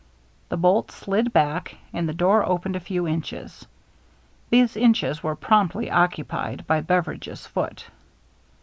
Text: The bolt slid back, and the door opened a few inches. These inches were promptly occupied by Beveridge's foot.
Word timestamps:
The 0.49 0.57
bolt 0.57 0.89
slid 0.89 1.31
back, 1.31 1.75
and 1.93 2.09
the 2.09 2.13
door 2.15 2.43
opened 2.43 2.75
a 2.75 2.79
few 2.79 3.07
inches. 3.07 3.67
These 4.49 4.75
inches 4.75 5.21
were 5.21 5.35
promptly 5.35 5.91
occupied 5.91 6.65
by 6.65 6.81
Beveridge's 6.81 7.45
foot. 7.45 7.85